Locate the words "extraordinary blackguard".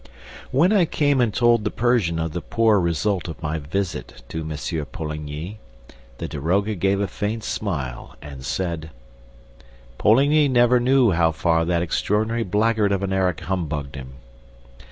11.83-12.91